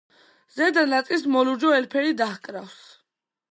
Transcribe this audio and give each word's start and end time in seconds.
ზედა 0.55 0.85
ნაწილს 0.93 1.27
მოლურჯო 1.35 1.75
ელფერი 1.81 2.17
დაჰკრავს. 2.25 2.83